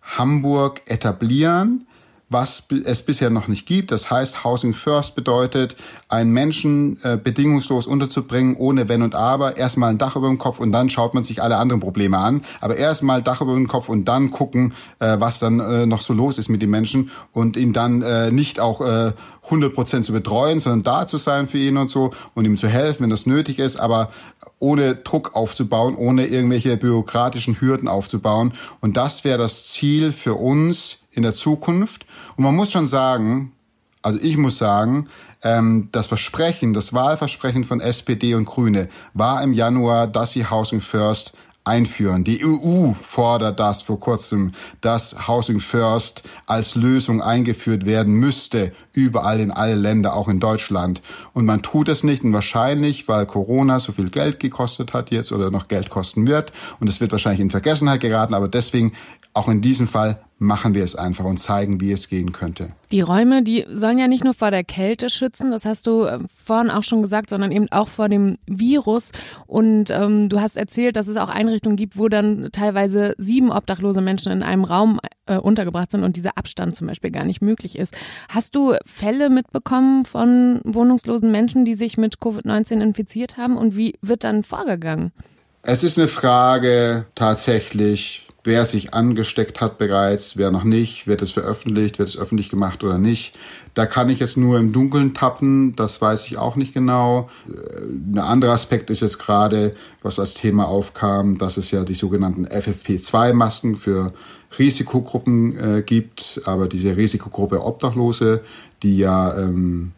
Hamburg 0.02 0.82
etablieren 0.86 1.86
was 2.30 2.68
es 2.86 3.02
bisher 3.02 3.30
noch 3.30 3.48
nicht 3.48 3.66
gibt. 3.66 3.92
Das 3.92 4.12
heißt, 4.12 4.44
Housing 4.44 4.74
First 4.74 5.16
bedeutet, 5.16 5.76
einen 6.08 6.32
Menschen 6.32 6.98
äh, 7.04 7.18
bedingungslos 7.18 7.88
unterzubringen, 7.88 8.56
ohne 8.56 8.88
Wenn 8.88 9.02
und 9.02 9.16
Aber. 9.16 9.58
Erstmal 9.58 9.90
ein 9.90 9.98
Dach 9.98 10.16
über 10.16 10.28
dem 10.28 10.38
Kopf 10.38 10.60
und 10.60 10.72
dann 10.72 10.90
schaut 10.90 11.14
man 11.14 11.24
sich 11.24 11.42
alle 11.42 11.58
anderen 11.58 11.82
Probleme 11.82 12.18
an. 12.18 12.44
Aber 12.62 12.78
erstmal 12.78 13.24
Dach 13.24 13.42
über 13.42 13.56
dem 13.56 13.68
Kopf 13.68 13.90
und 13.90 14.06
dann 14.06 14.30
gucken, 14.30 14.74
äh, 15.00 15.20
was 15.20 15.40
dann 15.40 15.60
äh, 15.60 15.86
noch 15.88 16.02
so 16.02 16.14
los 16.14 16.38
ist 16.38 16.50
mit 16.50 16.62
den 16.62 16.70
Menschen 16.70 17.10
und 17.34 17.58
ihn 17.58 17.74
dann 17.74 18.04
äh, 18.04 18.32
nicht 18.32 18.60
auch 18.60 18.82
äh, 18.82 19.14
100 19.50 19.74
Prozent 19.74 20.06
zu 20.06 20.14
betreuen, 20.14 20.60
sondern 20.60 20.84
da 20.84 21.08
zu 21.08 21.18
sein 21.18 21.48
für 21.48 21.58
ihn 21.58 21.78
und 21.78 21.90
so 21.90 22.12
und 22.36 22.46
ihm 22.46 22.58
zu 22.58 22.68
helfen, 22.68 23.04
wenn 23.04 23.10
das 23.10 23.26
nötig 23.26 23.60
ist, 23.60 23.78
aber 23.78 24.12
ohne 24.60 24.96
Druck 24.96 25.36
aufzubauen, 25.36 25.96
ohne 25.96 26.28
irgendwelche 26.28 26.78
bürokratischen 26.78 27.60
Hürden 27.60 27.88
aufzubauen. 27.88 28.54
Und 28.82 28.98
das 28.98 29.24
wäre 29.24 29.38
das 29.38 29.70
Ziel 29.70 30.12
für 30.12 30.36
uns 30.36 31.00
in 31.12 31.24
der 31.24 31.34
Zukunft. 31.34 32.06
Und 32.38 32.44
man 32.44 32.56
muss 32.56 32.72
schon 32.72 32.88
sagen, 32.88 33.54
also 34.02 34.20
ich 34.22 34.38
muss 34.38 34.58
sagen, 34.58 35.08
ähm, 35.44 35.90
das 35.92 36.08
Versprechen, 36.08 36.74
das 36.74 36.94
Wahlversprechen 36.94 37.64
von 37.64 37.80
SPD 37.80 38.36
und 38.36 38.46
Grüne 38.46 38.90
war 39.14 39.42
im 39.44 39.54
Januar, 39.54 40.08
dass 40.08 40.34
sie 40.34 40.46
Housing 40.46 40.82
First 40.82 41.34
einführen. 41.70 42.24
Die 42.24 42.44
EU 42.44 42.94
fordert 42.94 43.60
das 43.60 43.84
vor 43.84 44.00
kurzem, 44.00 44.54
dass 44.82 45.28
Housing 45.28 45.60
First 45.60 46.24
als 46.48 46.76
Lösung 46.76 47.22
eingeführt 47.22 47.86
werden 47.86 48.16
müsste, 48.16 48.74
überall 48.92 49.40
in 49.40 49.52
alle 49.52 49.76
Länder, 49.76 50.16
auch 50.16 50.28
in 50.28 50.40
Deutschland. 50.40 51.02
Und 51.34 51.46
man 51.46 51.62
tut 51.62 51.88
es 51.88 52.04
nicht 52.04 52.24
und 52.24 52.34
wahrscheinlich, 52.34 53.08
weil 53.08 53.26
Corona 53.28 53.80
so 53.80 53.92
viel 53.92 54.10
Geld 54.10 54.40
gekostet 54.40 54.94
hat 54.94 55.12
jetzt 55.12 55.32
oder 55.32 55.52
noch 55.52 55.68
Geld 55.68 55.90
kosten 55.90 56.28
wird 56.28 56.52
und 56.80 56.90
es 56.90 57.00
wird 57.00 57.12
wahrscheinlich 57.12 57.42
in 57.42 57.52
Vergessenheit 57.52 58.02
geraten, 58.02 58.34
aber 58.34 58.48
deswegen 58.48 58.94
auch 59.40 59.48
in 59.48 59.62
diesem 59.62 59.88
Fall 59.88 60.20
machen 60.38 60.74
wir 60.74 60.84
es 60.84 60.96
einfach 60.96 61.24
und 61.24 61.38
zeigen, 61.38 61.80
wie 61.80 61.94
es 61.94 62.10
gehen 62.10 62.34
könnte. 62.34 62.72
Die 62.92 63.00
Räume, 63.00 63.42
die 63.42 63.66
sollen 63.70 63.98
ja 63.98 64.08
nicht 64.08 64.26
nur 64.26 64.34
vor 64.34 64.52
der 64.52 64.66
Kälte 64.66 65.10
schützen, 65.10 65.52
das 65.52 65.66
hast 65.66 65.88
du 65.88 66.04
äh, 66.04 66.20
vorhin 66.46 66.70
auch 66.70 66.84
schon 66.84 67.02
gesagt, 67.02 67.30
sondern 67.30 67.52
eben 67.52 67.72
auch 67.72 67.88
vor 67.88 68.10
dem 68.10 68.38
Virus. 68.48 69.12
Und 69.48 69.92
ähm, 69.92 70.28
du 70.28 70.42
hast 70.42 70.58
erzählt, 70.58 70.98
dass 70.98 71.08
es 71.08 71.16
auch 71.16 71.30
Einrichtungen 71.30 71.78
gibt, 71.78 71.98
wo 71.98 72.10
dann 72.10 72.50
teilweise 72.52 73.14
sieben 73.18 73.50
obdachlose 73.50 74.02
Menschen 74.02 74.32
in 74.32 74.44
einem 74.44 74.66
Raum 74.66 75.00
äh, 75.26 75.38
untergebracht 75.38 75.92
sind 75.92 76.04
und 76.04 76.18
dieser 76.18 76.38
Abstand 76.38 76.76
zum 76.76 76.88
Beispiel 76.88 77.12
gar 77.12 77.24
nicht 77.26 77.42
möglich 77.42 77.78
ist. 77.78 77.96
Hast 78.30 78.56
du 78.56 78.76
Fälle 78.86 79.30
mitbekommen 79.30 80.04
von 80.04 80.60
wohnungslosen 80.66 81.32
Menschen, 81.32 81.64
die 81.64 81.76
sich 81.76 81.98
mit 81.98 82.18
Covid-19 82.18 82.82
infiziert 82.82 83.38
haben 83.38 83.58
und 83.58 83.78
wie 83.78 83.96
wird 84.02 84.26
dann 84.26 84.44
vorgegangen? 84.44 85.14
Es 85.62 85.84
ist 85.84 85.98
eine 85.98 86.08
Frage 86.08 87.06
tatsächlich 87.16 88.26
wer 88.44 88.66
sich 88.66 88.94
angesteckt 88.94 89.62
hat 89.62 89.78
bereits, 89.78 90.38
wer 90.38 90.52
noch 90.52 90.64
nicht, 90.64 91.08
wird 91.08 91.22
es 91.22 91.32
veröffentlicht, 91.32 92.00
wird 92.00 92.10
es 92.10 92.18
öffentlich 92.18 92.50
gemacht 92.50 92.84
oder 92.84 92.98
nicht. 92.98 93.38
Da 93.74 93.86
kann 93.86 94.10
ich 94.10 94.20
jetzt 94.20 94.38
nur 94.38 94.58
im 94.58 94.72
Dunkeln 94.72 95.14
tappen, 95.14 95.76
das 95.76 96.02
weiß 96.02 96.26
ich 96.26 96.38
auch 96.38 96.56
nicht 96.56 96.74
genau. 96.74 97.30
Ein 97.48 98.18
anderer 98.18 98.54
Aspekt 98.54 98.90
ist 98.90 99.02
jetzt 99.02 99.20
gerade, 99.20 99.76
was 100.02 100.20
als 100.20 100.34
Thema 100.34 100.68
aufkam, 100.68 101.38
dass 101.38 101.58
es 101.58 101.72
ja 101.72 101.84
die 101.84 101.94
sogenannten 101.94 102.48
FFP2-Masken 102.48 103.76
für 103.76 104.14
Risikogruppen 104.58 105.78
äh, 105.78 105.82
gibt, 105.82 106.42
aber 106.46 106.68
diese 106.68 106.98
Risikogruppe 106.98 107.64
Obdachlose, 107.64 108.42
die 108.82 108.98
ja 108.98 109.38
ähm, 109.38 109.92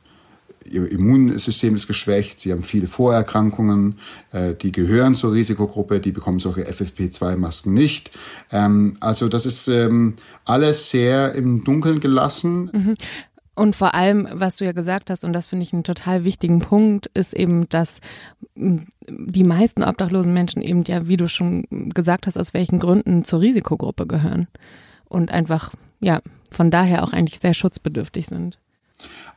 ihr 0.70 0.90
Immunsystem 0.92 1.76
ist 1.76 1.88
geschwächt, 1.88 2.40
sie 2.40 2.52
haben 2.52 2.64
viele 2.64 2.88
Vorerkrankungen, 2.88 3.98
äh, 4.32 4.54
die 4.54 4.72
gehören 4.72 5.16
zur 5.16 5.34
Risikogruppe, 5.34 6.00
die 6.00 6.12
bekommen 6.12 6.40
solche 6.40 6.68
FFP2-Masken 6.68 7.74
nicht. 7.74 8.12
Ähm, 8.52 8.98
also 9.00 9.28
das 9.30 9.46
ist 9.46 9.68
ähm, 9.68 10.16
alles 10.46 10.90
sehr 10.90 11.34
im 11.34 11.64
Dunkeln 11.64 12.00
gelassen. 12.00 12.70
Mhm. 12.74 12.96
Und 13.54 13.76
vor 13.76 13.94
allem, 13.94 14.28
was 14.32 14.58
du 14.58 14.66
ja 14.66 14.72
gesagt 14.72 15.10
hast, 15.10 15.24
und 15.24 15.34
das 15.34 15.48
finde 15.48 15.64
ich 15.64 15.74
einen 15.74 15.84
total 15.84 16.24
wichtigen 16.24 16.60
Punkt, 16.60 17.08
ist 17.14 17.34
eben, 17.34 17.68
dass 17.70 18.00
die 18.56 19.44
meisten 19.44 19.84
obdachlosen 19.84 20.34
Menschen 20.34 20.62
eben 20.62 20.84
ja, 20.86 21.08
wie 21.08 21.18
du 21.18 21.28
schon 21.28 21.66
gesagt 21.70 22.28
hast, 22.28 22.38
aus 22.38 22.54
welchen 22.54 22.80
Gründen 22.80 23.24
zur 23.24 23.42
Risikogruppe 23.42 24.08
gehören. 24.08 24.48
Und 25.10 25.32
einfach, 25.32 25.74
ja, 26.00 26.22
von 26.50 26.72
daher 26.72 27.04
auch 27.04 27.12
eigentlich 27.12 27.40
sehr 27.40 27.54
schutzbedürftig 27.54 28.28
sind. 28.28 28.58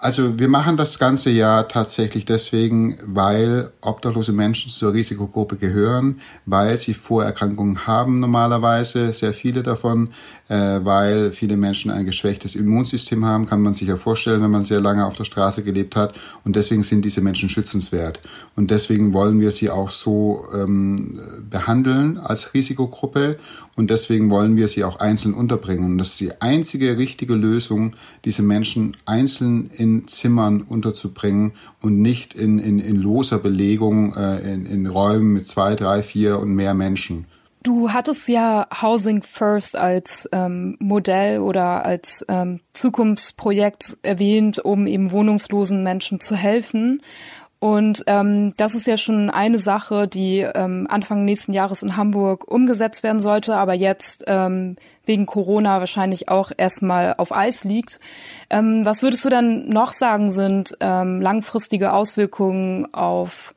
Also 0.04 0.38
wir 0.38 0.49
machen 0.49 0.76
das 0.76 0.99
ganze 0.99 1.30
Jahr 1.30 1.66
tatsächlich 1.66 2.26
deswegen, 2.26 2.99
weil 3.06 3.70
obdachlose 3.80 4.32
Menschen 4.32 4.70
zur 4.70 4.92
Risikogruppe 4.92 5.56
gehören, 5.56 6.20
weil 6.44 6.76
sie 6.76 6.92
Vorerkrankungen 6.92 7.87
haben 7.87 8.20
normalerweise, 8.20 9.14
sehr 9.14 9.32
viele 9.32 9.62
davon, 9.62 10.11
äh, 10.49 10.80
weil 10.84 11.32
viele 11.32 11.56
Menschen 11.56 11.90
ein 11.90 12.04
geschwächtes 12.04 12.54
Immunsystem 12.54 13.25
haben, 13.25 13.46
kann 13.46 13.62
man 13.62 13.73
sich 13.73 13.88
ja 13.88 13.96
vorstellen, 13.96 14.42
wenn 14.42 14.50
man 14.50 14.64
sehr 14.64 14.80
lange 14.80 15.06
auf 15.06 15.16
der 15.16 15.25
Straße 15.25 15.62
gelebt 15.62 15.96
hat. 15.96 16.14
Und 16.44 16.54
deswegen 16.54 16.82
sind 16.82 17.02
diese 17.06 17.23
Menschen 17.23 17.49
schützenswert. 17.49 18.20
Und 18.56 18.70
deswegen 18.70 19.14
wollen 19.14 19.40
wir 19.40 19.52
sie 19.52 19.70
auch 19.70 19.88
so 19.88 20.46
ähm, 20.54 21.18
behandeln 21.49 22.18
als 22.18 22.52
Risikogruppe. 22.52 23.38
Und 23.75 23.88
deswegen 23.88 24.30
wollen 24.30 24.56
wir 24.56 24.68
sie 24.68 24.84
auch 24.84 25.00
einzeln 25.00 25.32
unterbringen. 25.32 25.84
Und 25.84 25.99
das 25.99 26.08
ist 26.08 26.20
die 26.20 26.42
einzige 26.42 26.99
richtige 26.99 27.34
Lösung, 27.34 27.94
diese 28.26 28.42
Menschen 28.42 28.96
einzeln 29.06 29.70
in 29.75 29.93
Zimmern 30.06 30.62
unterzubringen 30.62 31.52
und 31.80 32.02
nicht 32.02 32.34
in, 32.34 32.58
in, 32.58 32.78
in 32.80 32.96
loser 32.96 33.38
Belegung 33.38 34.14
äh, 34.14 34.38
in, 34.52 34.66
in 34.66 34.86
Räumen 34.86 35.32
mit 35.32 35.46
zwei, 35.46 35.74
drei, 35.76 36.02
vier 36.02 36.40
und 36.40 36.54
mehr 36.54 36.74
Menschen. 36.74 37.26
Du 37.64 37.92
hattest 37.92 38.28
ja 38.28 38.66
Housing 38.82 39.22
First 39.22 39.74
als 39.74 40.28
ähm, 40.32 40.76
Modell 40.80 41.38
oder 41.38 41.86
als 41.86 42.22
ähm, 42.28 42.60
Zukunftsprojekt 42.74 43.96
erwähnt, 44.02 44.58
um 44.58 44.86
eben 44.86 45.12
wohnungslosen 45.12 45.82
Menschen 45.82 46.20
zu 46.20 46.36
helfen. 46.36 47.00
Und 47.64 48.04
ähm, 48.09 48.52
das 48.59 48.75
ist 48.75 48.87
ja 48.87 48.99
schon 48.99 49.30
eine 49.30 49.59
Sache, 49.59 50.06
die 50.06 50.40
ähm, 50.40 50.87
Anfang 50.90 51.25
nächsten 51.25 51.54
Jahres 51.54 51.83
in 51.83 51.97
Hamburg 51.97 52.47
umgesetzt 52.47 53.02
werden 53.02 53.21
sollte, 53.21 53.56
aber 53.56 53.73
jetzt 53.73 54.23
ähm, 54.26 54.76
wegen 55.06 55.25
Corona 55.25 55.80
wahrscheinlich 55.80 56.28
auch 56.28 56.52
erstmal 56.54 57.14
auf 57.16 57.35
Eis 57.35 57.64
liegt. 57.64 58.00
Ähm, 58.50 58.85
was 58.85 59.02
würdest 59.02 59.25
du 59.25 59.30
dann 59.30 59.66
noch 59.71 59.92
sagen, 59.92 60.30
sind 60.30 60.76
ähm, 60.80 61.23
langfristige 61.23 61.94
Auswirkungen 61.94 62.92
auf 62.92 63.54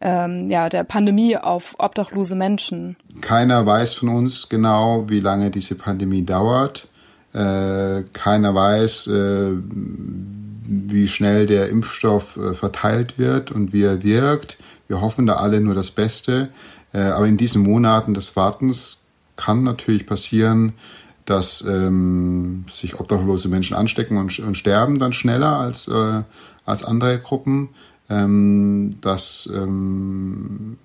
ähm, 0.00 0.48
ja, 0.48 0.68
der 0.68 0.84
Pandemie 0.84 1.36
auf 1.36 1.74
obdachlose 1.78 2.36
Menschen? 2.36 2.96
Keiner 3.22 3.66
weiß 3.66 3.94
von 3.94 4.10
uns 4.10 4.48
genau, 4.48 5.06
wie 5.08 5.18
lange 5.18 5.50
diese 5.50 5.74
Pandemie 5.74 6.24
dauert. 6.24 6.86
Äh, 7.34 8.04
keiner 8.12 8.54
weiß, 8.54 9.08
äh, 9.08 9.52
wie 10.70 11.08
schnell 11.08 11.46
der 11.46 11.68
Impfstoff 11.68 12.36
äh, 12.36 12.54
verteilt 12.54 13.18
wird 13.18 13.50
und 13.50 13.72
wie 13.72 13.82
er 13.82 14.02
wirkt. 14.02 14.58
Wir 14.86 15.00
hoffen 15.00 15.26
da 15.26 15.36
alle 15.36 15.60
nur 15.60 15.74
das 15.74 15.90
Beste. 15.90 16.50
Äh, 16.92 17.00
aber 17.00 17.26
in 17.26 17.36
diesen 17.36 17.62
Monaten 17.62 18.14
des 18.14 18.36
Wartens 18.36 19.00
kann 19.36 19.62
natürlich 19.62 20.06
passieren, 20.06 20.74
dass 21.24 21.62
ähm, 21.62 22.64
sich 22.72 23.00
obdachlose 23.00 23.48
Menschen 23.48 23.76
anstecken 23.76 24.16
und, 24.16 24.38
und 24.38 24.56
sterben 24.56 24.98
dann 24.98 25.12
schneller 25.12 25.58
als, 25.58 25.88
äh, 25.88 26.22
als 26.64 26.84
andere 26.84 27.18
Gruppen 27.18 27.70
ähm, 28.10 28.96
dass, 29.00 29.50
ähm, 29.54 30.78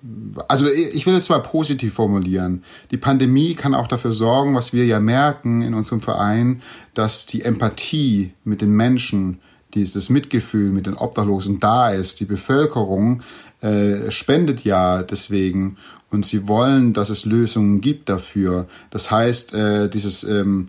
also 0.46 0.66
ich 0.70 1.06
will 1.06 1.14
es 1.14 1.30
mal 1.30 1.40
positiv 1.40 1.94
formulieren. 1.94 2.64
Die 2.90 2.98
Pandemie 2.98 3.54
kann 3.54 3.74
auch 3.74 3.86
dafür 3.86 4.12
sorgen, 4.12 4.54
was 4.54 4.72
wir 4.72 4.84
ja 4.84 5.00
merken 5.00 5.62
in 5.62 5.74
unserem 5.74 6.00
Verein, 6.00 6.60
dass 6.92 7.24
die 7.26 7.42
Empathie 7.42 8.34
mit 8.44 8.60
den 8.60 8.72
Menschen, 8.72 9.40
dieses 9.74 10.10
Mitgefühl 10.10 10.70
mit 10.70 10.86
den 10.86 10.94
Obdachlosen 10.94 11.60
da 11.60 11.90
ist. 11.90 12.20
Die 12.20 12.24
Bevölkerung 12.24 13.22
äh, 13.60 14.10
spendet 14.10 14.64
ja 14.64 15.02
deswegen 15.02 15.76
und 16.10 16.24
sie 16.24 16.48
wollen, 16.48 16.92
dass 16.92 17.10
es 17.10 17.24
Lösungen 17.24 17.80
gibt 17.80 18.08
dafür. 18.08 18.66
Das 18.90 19.10
heißt, 19.10 19.54
äh, 19.54 19.88
dieses 19.88 20.24
ähm, 20.24 20.68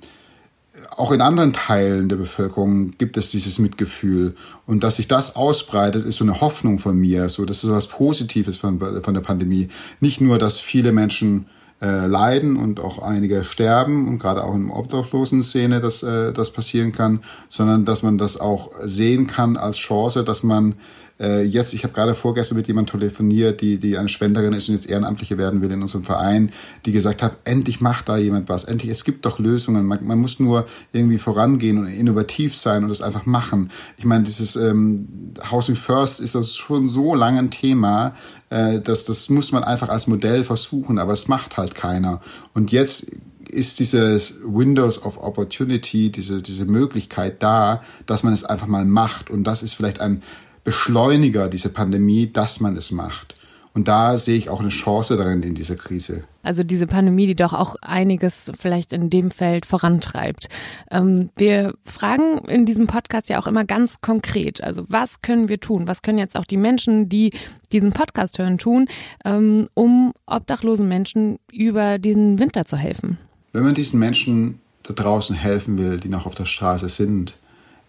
auch 0.95 1.11
in 1.11 1.21
anderen 1.21 1.53
Teilen 1.53 2.09
der 2.09 2.17
Bevölkerung 2.17 2.91
gibt 2.97 3.17
es 3.17 3.31
dieses 3.31 3.59
Mitgefühl. 3.59 4.35
Und 4.65 4.83
dass 4.83 4.97
sich 4.97 5.07
das 5.07 5.35
ausbreitet, 5.35 6.05
ist 6.05 6.17
so 6.17 6.25
eine 6.25 6.41
Hoffnung 6.41 6.79
von 6.79 6.97
mir. 6.97 7.29
So, 7.29 7.45
das 7.45 7.63
ist 7.63 7.69
was 7.69 7.87
Positives 7.87 8.57
von, 8.57 8.79
von 8.79 9.13
der 9.13 9.21
Pandemie. 9.21 9.69
Nicht 9.99 10.21
nur, 10.21 10.37
dass 10.37 10.59
viele 10.59 10.91
Menschen 10.91 11.47
äh, 11.81 12.07
leiden 12.07 12.55
und 12.55 12.79
auch 12.79 12.99
einige 12.99 13.43
sterben 13.43 14.07
und 14.07 14.19
gerade 14.19 14.43
auch 14.43 14.55
in 14.55 14.67
der 14.67 14.77
Obdachlosen-Szene 14.77 15.81
dass 15.81 16.03
äh, 16.03 16.31
das 16.31 16.51
passieren 16.51 16.91
kann, 16.91 17.21
sondern 17.49 17.85
dass 17.85 18.01
man 18.01 18.17
das 18.17 18.39
auch 18.39 18.71
sehen 18.83 19.27
kann 19.27 19.57
als 19.57 19.77
Chance, 19.77 20.23
dass 20.23 20.43
man 20.43 20.75
äh, 21.19 21.43
jetzt, 21.43 21.73
ich 21.73 21.83
habe 21.83 21.93
gerade 21.93 22.13
vorgestern 22.13 22.57
mit 22.57 22.67
jemandem 22.67 22.99
telefoniert, 22.99 23.61
die, 23.61 23.77
die 23.77 23.97
eine 23.97 24.09
Spenderin 24.09 24.53
ist 24.53 24.67
und 24.67 24.75
jetzt 24.75 24.89
Ehrenamtliche 24.89 25.37
werden 25.37 25.61
will 25.61 25.71
in 25.71 25.81
unserem 25.81 26.03
Verein, 26.03 26.51
die 26.85 26.91
gesagt 26.91 27.23
hat, 27.23 27.37
endlich 27.45 27.79
macht 27.79 28.09
da 28.09 28.17
jemand 28.17 28.49
was, 28.49 28.65
endlich, 28.65 28.91
es 28.91 29.05
gibt 29.05 29.25
doch 29.25 29.39
Lösungen, 29.39 29.85
man, 29.85 30.05
man 30.05 30.19
muss 30.19 30.39
nur 30.39 30.65
irgendwie 30.91 31.17
vorangehen 31.17 31.77
und 31.77 31.87
innovativ 31.87 32.55
sein 32.55 32.83
und 32.83 32.89
das 32.89 33.01
einfach 33.01 33.25
machen. 33.25 33.71
Ich 33.97 34.05
meine, 34.05 34.25
dieses 34.25 34.55
ähm, 34.57 35.33
Housing 35.51 35.75
First 35.75 36.19
ist 36.19 36.35
das 36.35 36.55
schon 36.55 36.89
so 36.89 37.15
lange 37.15 37.39
ein 37.39 37.51
Thema, 37.51 38.13
äh, 38.49 38.81
dass 38.81 39.05
das 39.05 39.29
muss 39.29 39.51
man 39.51 39.63
einfach 39.63 39.89
als 39.89 40.07
Modell 40.07 40.43
versuchen, 40.43 40.99
aber 40.99 41.13
es 41.13 41.27
macht 41.29 41.55
halt 41.55 41.75
keiner. 41.75 42.19
Und 42.53 42.71
jetzt 42.73 43.11
ist 43.49 43.79
dieses 43.79 44.35
Windows 44.43 45.01
of 45.03 45.17
Opportunity, 45.17 46.11
diese, 46.11 46.41
diese 46.41 46.65
Möglichkeit 46.65 47.41
da, 47.41 47.81
dass 48.05 48.23
man 48.23 48.33
es 48.33 48.43
einfach 48.43 48.67
mal 48.67 48.85
macht. 48.85 49.29
Und 49.29 49.45
das 49.45 49.63
ist 49.63 49.75
vielleicht 49.75 50.01
ein 50.01 50.23
Beschleuniger, 50.65 51.47
diese 51.47 51.69
Pandemie, 51.69 52.29
dass 52.31 52.59
man 52.59 52.75
es 52.75 52.91
macht. 52.91 53.35
Und 53.75 53.89
da 53.89 54.17
sehe 54.17 54.37
ich 54.37 54.49
auch 54.49 54.61
eine 54.61 54.69
Chance 54.69 55.17
darin 55.17 55.43
in 55.43 55.53
dieser 55.53 55.75
Krise. 55.75 56.23
Also 56.43 56.63
diese 56.63 56.87
Pandemie, 56.87 57.27
die 57.27 57.35
doch 57.35 57.51
auch 57.51 57.75
einiges 57.81 58.51
vielleicht 58.57 58.93
in 58.93 59.09
dem 59.09 59.31
Feld 59.31 59.65
vorantreibt. 59.65 60.47
Ähm, 60.89 61.29
wir 61.35 61.73
fragen 61.83 62.39
in 62.47 62.65
diesem 62.65 62.87
Podcast 62.87 63.29
ja 63.29 63.37
auch 63.37 63.47
immer 63.47 63.65
ganz 63.65 63.99
konkret, 63.99 64.63
also 64.63 64.85
was 64.87 65.21
können 65.21 65.49
wir 65.49 65.59
tun? 65.59 65.89
Was 65.89 66.01
können 66.01 66.17
jetzt 66.17 66.37
auch 66.37 66.45
die 66.45 66.57
Menschen, 66.57 67.09
die 67.09 67.31
diesen 67.73 67.91
Podcast 67.91 68.39
hören, 68.39 68.57
tun, 68.57 68.87
ähm, 69.25 69.67
um 69.73 70.13
obdachlosen 70.25 70.87
Menschen 70.87 71.37
über 71.51 71.99
diesen 71.99 72.39
Winter 72.39 72.65
zu 72.65 72.77
helfen? 72.77 73.17
Wenn 73.51 73.65
man 73.65 73.75
diesen 73.75 73.99
Menschen 73.99 74.61
da 74.83 74.93
draußen 74.93 75.35
helfen 75.35 75.77
will, 75.77 75.99
die 75.99 76.09
noch 76.09 76.25
auf 76.25 76.35
der 76.35 76.45
Straße 76.45 76.87
sind, 76.87 77.37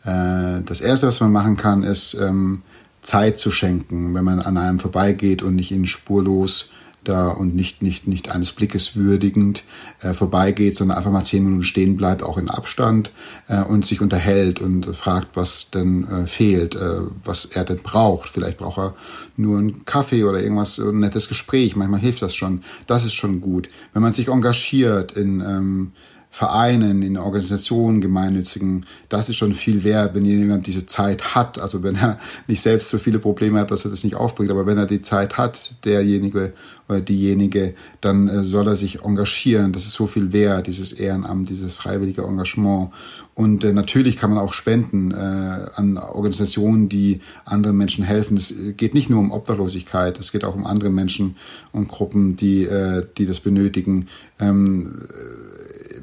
äh, 0.06 0.62
das 0.64 0.80
Erste, 0.80 1.08
was 1.08 1.20
man 1.20 1.32
machen 1.32 1.56
kann, 1.56 1.82
ist 1.82 2.14
ähm, 2.14 2.62
Zeit 3.02 3.38
zu 3.38 3.50
schenken, 3.50 4.14
wenn 4.14 4.24
man 4.24 4.40
an 4.40 4.56
einem 4.56 4.78
vorbeigeht 4.78 5.42
und 5.42 5.54
nicht 5.54 5.70
ihn 5.70 5.86
spurlos 5.86 6.70
da 7.04 7.28
und 7.28 7.54
nicht, 7.54 7.82
nicht, 7.82 8.08
nicht 8.08 8.30
eines 8.30 8.52
Blickes 8.52 8.96
würdigend 8.96 9.62
äh, 10.00 10.12
vorbeigeht, 10.12 10.76
sondern 10.76 10.98
einfach 10.98 11.12
mal 11.12 11.22
zehn 11.22 11.44
Minuten 11.44 11.62
stehen 11.62 11.96
bleibt, 11.96 12.22
auch 12.22 12.36
in 12.38 12.50
Abstand 12.50 13.12
äh, 13.48 13.62
und 13.62 13.84
sich 13.84 14.00
unterhält 14.00 14.60
und 14.60 14.86
fragt, 14.96 15.36
was 15.36 15.70
denn 15.70 16.06
äh, 16.08 16.26
fehlt, 16.26 16.74
äh, 16.74 17.00
was 17.24 17.44
er 17.44 17.64
denn 17.64 17.78
braucht. 17.78 18.28
Vielleicht 18.28 18.58
braucht 18.58 18.78
er 18.78 18.94
nur 19.36 19.58
einen 19.58 19.84
Kaffee 19.84 20.24
oder 20.24 20.42
irgendwas, 20.42 20.78
ein 20.78 21.00
nettes 21.00 21.28
Gespräch. 21.28 21.76
Manchmal 21.76 22.00
hilft 22.00 22.22
das 22.22 22.34
schon. 22.34 22.62
Das 22.86 23.04
ist 23.04 23.14
schon 23.14 23.40
gut. 23.40 23.68
Wenn 23.92 24.02
man 24.02 24.12
sich 24.12 24.28
engagiert 24.28 25.12
in 25.12 25.40
ähm, 25.40 25.92
Vereinen, 26.36 27.00
in 27.00 27.16
Organisationen, 27.16 28.02
gemeinnützigen, 28.02 28.84
das 29.08 29.30
ist 29.30 29.36
schon 29.36 29.54
viel 29.54 29.84
wert, 29.84 30.14
wenn 30.14 30.26
jemand 30.26 30.66
diese 30.66 30.84
Zeit 30.84 31.34
hat. 31.34 31.58
Also 31.58 31.82
wenn 31.82 31.96
er 31.96 32.18
nicht 32.46 32.60
selbst 32.60 32.90
so 32.90 32.98
viele 32.98 33.18
Probleme 33.18 33.58
hat, 33.58 33.70
dass 33.70 33.86
er 33.86 33.90
das 33.90 34.04
nicht 34.04 34.16
aufbringt, 34.16 34.50
aber 34.50 34.66
wenn 34.66 34.76
er 34.76 34.84
die 34.84 35.00
Zeit 35.00 35.38
hat, 35.38 35.76
derjenige 35.86 36.52
oder 36.90 37.00
diejenige, 37.00 37.74
dann 38.02 38.28
äh, 38.28 38.44
soll 38.44 38.68
er 38.68 38.76
sich 38.76 39.02
engagieren. 39.02 39.72
Das 39.72 39.86
ist 39.86 39.94
so 39.94 40.06
viel 40.06 40.34
wert, 40.34 40.66
dieses 40.66 40.92
Ehrenamt, 40.92 41.48
dieses 41.48 41.72
freiwillige 41.72 42.24
Engagement. 42.24 42.90
Und 43.34 43.64
äh, 43.64 43.72
natürlich 43.72 44.18
kann 44.18 44.28
man 44.28 44.38
auch 44.38 44.52
spenden 44.52 45.12
äh, 45.12 45.16
an 45.16 45.96
Organisationen, 45.96 46.90
die 46.90 47.22
anderen 47.46 47.78
Menschen 47.78 48.04
helfen. 48.04 48.36
Es 48.36 48.54
geht 48.76 48.92
nicht 48.92 49.08
nur 49.08 49.20
um 49.20 49.30
Obdachlosigkeit, 49.30 50.20
es 50.20 50.32
geht 50.32 50.44
auch 50.44 50.54
um 50.54 50.66
andere 50.66 50.90
Menschen 50.90 51.36
und 51.72 51.88
Gruppen, 51.88 52.36
die, 52.36 52.68
die 53.16 53.26
das 53.26 53.40
benötigen. 53.40 54.08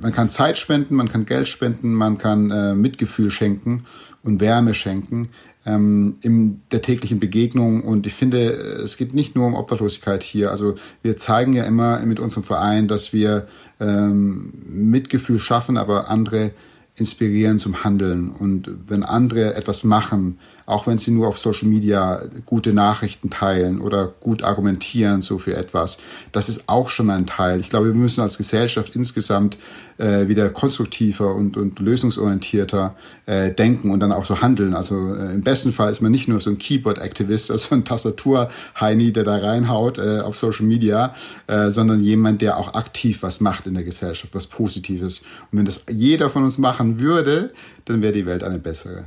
Man 0.04 0.12
kann 0.12 0.30
Zeit 0.30 0.58
spenden, 0.58 0.96
man 0.96 1.08
kann 1.08 1.26
Geld 1.26 1.48
spenden, 1.48 1.94
man 1.94 2.18
kann 2.18 2.52
äh, 2.52 2.76
Mitgefühl 2.76 3.32
schenken 3.32 3.86
und 4.22 4.42
Wärme 4.42 4.74
schenken 4.74 5.30
ähm, 5.66 6.18
in 6.22 6.62
der 6.74 6.82
täglichen 6.82 7.22
Begegnung. 7.22 7.80
Und 7.80 8.06
ich 8.06 8.14
finde, 8.14 8.52
es 8.84 8.98
geht 8.98 9.14
nicht 9.14 9.34
nur 9.38 9.48
um 9.48 9.54
Obdachlosigkeit 9.54 10.22
hier. 10.22 10.52
Also 10.52 10.76
wir 11.04 11.16
zeigen 11.16 11.54
ja 11.54 11.64
immer 11.64 12.02
mit 12.02 12.20
unserem 12.20 12.44
Verein, 12.44 12.90
dass 12.90 13.14
wir 13.14 13.48
ähm, 13.80 14.52
Mitgefühl 14.68 15.40
schaffen, 15.40 15.78
aber 15.78 16.10
andere 16.10 16.52
inspirieren 16.96 17.58
zum 17.58 17.86
Handeln. 17.86 18.30
Und 18.30 18.70
wenn 18.88 19.04
andere 19.04 19.56
etwas 19.56 19.86
machen, 19.86 20.38
auch 20.66 20.88
wenn 20.88 20.98
sie 20.98 21.12
nur 21.12 21.28
auf 21.28 21.38
Social 21.38 21.68
Media 21.68 22.22
gute 22.46 22.74
Nachrichten 22.74 23.30
teilen 23.30 23.82
oder 23.82 24.08
gut 24.20 24.44
argumentieren 24.44 25.22
so 25.22 25.38
für 25.38 25.56
etwas, 25.56 25.98
das 26.32 26.50
ist 26.50 26.64
auch 26.68 26.90
schon 26.90 27.10
ein 27.10 27.26
Teil. 27.26 27.60
Ich 27.60 27.70
glaube, 27.70 27.88
wir 27.88 27.94
müssen 27.94 28.22
als 28.22 28.38
Gesellschaft 28.38 28.96
insgesamt 28.96 29.58
äh, 29.98 30.28
wieder 30.28 30.50
konstruktiver 30.50 31.36
und, 31.36 31.58
und 31.58 31.80
lösungsorientierter 31.80 32.96
äh, 33.26 33.52
denken 33.52 33.92
und 33.92 34.00
dann 34.00 34.12
auch 34.12 34.26
so 34.26 34.42
handeln. 34.42 34.74
Also 34.74 35.16
äh, 35.16 35.34
im 35.34 35.42
besten 35.42 35.72
Fall 35.72 35.92
ist 35.92 36.02
man 36.02 36.12
nicht 36.12 36.28
nur 36.28 36.40
so 36.40 36.50
ein 36.50 36.58
Keyboard-Aktivist, 36.58 37.52
also 37.52 37.76
ein 37.76 37.86
Tastatur-Heini, 37.86 39.14
der 39.14 39.24
da 39.24 39.38
reinhaut 39.38 39.98
äh, 39.98 40.22
auf 40.22 40.38
Social 40.38 40.66
Media, 40.66 41.14
äh, 41.48 41.70
sondern 41.70 42.02
jemand, 42.02 42.42
der 42.42 42.58
auch 42.58 42.74
aktiv 42.74 43.24
was 43.24 43.42
macht 43.42 43.68
in 43.68 43.74
der 43.74 43.84
Gesellschaft, 43.84 44.34
was 44.34 44.48
Positives. 44.48 45.20
Und 45.52 45.60
wenn 45.60 45.66
das 45.66 45.84
jeder 45.92 46.30
von 46.30 46.44
uns 46.44 46.58
machen 46.58 47.00
würde, 47.00 47.52
dann 47.86 48.02
wäre 48.02 48.14
die 48.14 48.26
Welt 48.26 48.44
eine 48.44 48.60
bessere. 48.60 49.06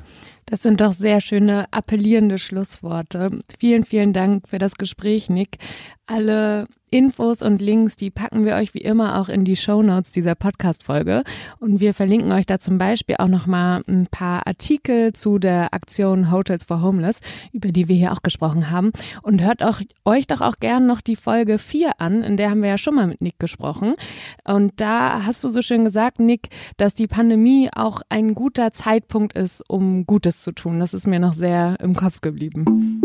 Das 0.49 0.63
sind 0.63 0.81
doch 0.81 0.93
sehr 0.93 1.21
schöne 1.21 1.67
appellierende 1.73 2.39
Schlussworte. 2.39 3.41
Vielen, 3.59 3.85
vielen 3.85 4.13
Dank 4.13 4.49
für 4.49 4.59
das 4.59 4.77
Gespräch, 4.77 5.29
Nick. 5.29 5.59
Alle 6.07 6.69
Infos 6.89 7.43
und 7.43 7.61
Links, 7.61 7.97
die 7.97 8.11
packen 8.11 8.45
wir 8.45 8.55
euch 8.55 8.75
wie 8.75 8.81
immer 8.81 9.21
auch 9.21 9.29
in 9.29 9.45
die 9.45 9.57
Show 9.57 9.83
Notes 9.83 10.13
dieser 10.13 10.37
Podcast-Folge. 10.37 11.25
Und 11.59 11.81
wir 11.81 11.95
verlinken 11.95 12.31
euch 12.31 12.47
da 12.47 12.61
zum 12.61 12.79
Beispiel 12.79 13.17
auch 13.19 13.27
nochmal 13.27 13.83
ein 13.89 14.07
paar 14.07 14.47
Artikel 14.47 15.13
zu 15.13 15.41
der 15.41 15.75
Aktion 15.75 16.31
Hotels 16.31 16.63
for 16.63 16.81
Homeless, 16.81 17.21
über 17.53 17.73
die 17.73 17.89
wir 17.89 17.97
hier 17.97 18.13
auch 18.13 18.23
gesprochen 18.23 18.71
haben. 18.71 18.93
Und 19.23 19.43
hört 19.43 19.65
auch, 19.65 19.81
euch 20.05 20.29
doch 20.29 20.43
auch 20.43 20.61
gern 20.61 20.87
noch 20.87 21.01
die 21.01 21.17
Folge 21.17 21.59
4 21.59 22.01
an, 22.01 22.23
in 22.23 22.37
der 22.37 22.51
haben 22.51 22.63
wir 22.63 22.71
ja 22.71 22.79
schon 22.79 22.95
mal 22.95 23.09
mit 23.09 23.21
Nick 23.21 23.41
gesprochen. 23.41 23.97
Und 24.45 24.81
da 24.81 25.27
hast 25.27 25.43
du 25.43 25.49
so 25.49 25.61
schön 25.61 25.85
gesagt, 25.85 26.21
Nick, 26.21 26.51
dass 26.77 26.95
die 26.95 27.09
Pandemie 27.09 27.69
auch 27.75 28.01
ein 28.11 28.37
guter 28.37 28.73
Zeitpunkt 28.73 29.33
ist, 29.37 29.69
um 29.69 30.07
Gutes 30.07 30.43
zu 30.43 30.53
tun. 30.53 30.79
Das 30.79 30.95
ist 30.95 31.09
mir 31.09 31.19
noch 31.19 31.35
sehr 31.35 31.77
im 31.81 31.97
Kopf 31.97 32.21
geblieben. 32.21 33.03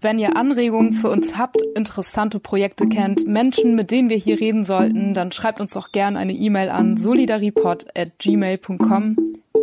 Wenn 0.00 0.20
ihr 0.20 0.36
Anregungen 0.36 0.92
für 0.92 1.10
uns 1.10 1.36
habt, 1.36 1.60
interessante 1.74 2.38
Projekte 2.38 2.86
kennt, 2.86 3.26
Menschen, 3.26 3.74
mit 3.74 3.90
denen 3.90 4.08
wir 4.08 4.16
hier 4.16 4.38
reden 4.38 4.62
sollten, 4.62 5.12
dann 5.12 5.32
schreibt 5.32 5.60
uns 5.60 5.72
doch 5.72 5.90
gerne 5.90 6.20
eine 6.20 6.34
E-Mail 6.34 6.70
an 6.70 6.96
solidaripod@gmail.com 6.96 9.16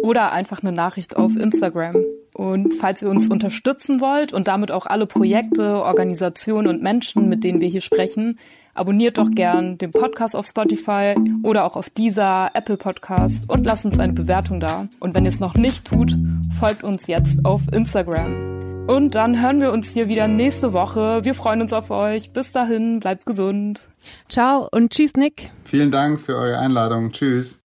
oder 0.04 0.34
einfach 0.34 0.62
eine 0.62 0.74
Nachricht 0.74 1.16
auf 1.16 1.38
Instagram. 1.38 1.96
Und 2.34 2.74
falls 2.74 3.02
ihr 3.02 3.10
uns 3.10 3.30
unterstützen 3.30 4.02
wollt 4.02 4.34
und 4.34 4.50
damit 4.50 4.72
auch 4.72 4.88
alle 4.88 5.06
Projekte, 5.06 5.82
Organisationen 5.82 6.68
und 6.68 6.84
Menschen, 6.84 7.30
mit 7.30 7.46
denen 7.46 7.62
wir 7.62 7.70
hier 7.70 7.80
sprechen, 7.80 8.38
abonniert 8.74 9.18
doch 9.18 9.32
gern 9.32 9.78
den 9.78 9.92
Podcast 9.92 10.36
auf 10.36 10.46
Spotify 10.46 11.16
oder 11.44 11.64
auch 11.64 11.78
auf 11.78 11.90
dieser 11.90 12.52
Apple 12.54 12.76
Podcast 12.76 13.50
und 13.50 13.66
lasst 13.66 13.86
uns 13.86 14.00
eine 14.00 14.12
Bewertung 14.12 14.60
da. 14.60 14.90
Und 15.00 15.16
wenn 15.16 15.24
ihr 15.24 15.30
es 15.30 15.40
noch 15.40 15.54
nicht 15.54 15.88
tut, 15.88 16.18
folgt 16.60 16.84
uns 16.84 17.08
jetzt 17.08 17.46
auf 17.46 17.62
Instagram. 17.72 18.75
Und 18.88 19.16
dann 19.16 19.42
hören 19.42 19.62
wir 19.62 19.72
uns 19.72 19.94
hier 19.94 20.08
wieder 20.08 20.28
nächste 20.28 20.72
Woche. 20.72 21.22
Wir 21.24 21.34
freuen 21.34 21.62
uns 21.62 21.74
auf 21.74 21.90
euch. 21.90 22.32
Bis 22.32 22.52
dahin, 22.52 23.00
bleibt 23.00 23.26
gesund. 23.26 23.90
Ciao 24.30 24.68
und 24.72 24.94
tschüss, 24.94 25.14
Nick. 25.16 25.50
Vielen 25.64 25.90
Dank 25.90 26.20
für 26.20 26.36
eure 26.36 26.60
Einladung. 26.60 27.12
Tschüss. 27.12 27.54